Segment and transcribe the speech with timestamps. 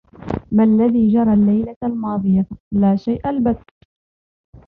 [0.51, 3.73] ”ما الذي جرى الليلة الماضية؟“ ”لا شيء البتة.“